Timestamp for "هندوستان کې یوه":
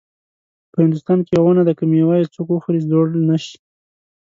0.83-1.47